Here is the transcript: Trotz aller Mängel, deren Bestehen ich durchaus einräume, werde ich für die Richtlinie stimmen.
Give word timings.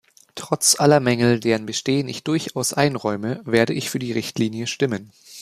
Trotz 0.33 0.79
aller 0.79 0.99
Mängel, 0.99 1.39
deren 1.39 1.67
Bestehen 1.67 2.09
ich 2.09 2.23
durchaus 2.23 2.73
einräume, 2.73 3.39
werde 3.45 3.73
ich 3.73 3.91
für 3.91 3.99
die 3.99 4.11
Richtlinie 4.13 4.65
stimmen. 4.65 5.11